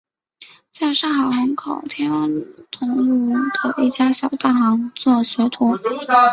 [0.71, 2.09] 在上海虹口天
[2.71, 3.35] 潼路
[3.77, 5.77] 的一家小蛋行做学徒。